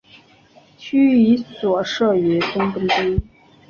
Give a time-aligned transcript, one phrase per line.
[0.79, 3.21] 区役所设于东本町。